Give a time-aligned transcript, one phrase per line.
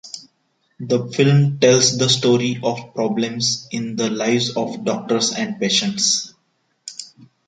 [0.79, 6.33] The film tells the story of problems in the lives of doctors and patients.